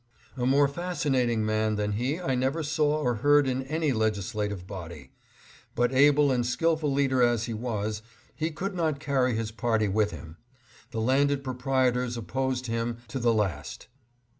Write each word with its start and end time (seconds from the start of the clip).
A 0.35 0.47
more 0.47 0.67
fascinating 0.67 1.45
man 1.45 1.75
than 1.75 1.91
he 1.91 2.19
I 2.19 2.33
never 2.33 2.63
saw 2.63 2.99
or 3.01 3.17
heard 3.17 3.47
in 3.47 3.61
any 3.61 3.93
legislative 3.93 4.65
body. 4.65 5.11
But 5.75 5.93
able 5.93 6.31
and 6.31 6.43
skillful 6.43 6.91
leader 6.91 7.21
as 7.21 7.43
he 7.43 7.53
was, 7.53 8.01
he 8.35 8.49
could 8.49 8.73
not 8.73 8.99
carry 8.99 9.35
his 9.35 9.51
party 9.51 9.87
with 9.87 10.09
him. 10.09 10.37
The 10.89 11.01
landed 11.01 11.43
proprietors 11.43 12.17
opposed 12.17 12.65
him 12.65 12.97
to 13.09 13.19
the 13.19 13.31
last. 13.31 13.89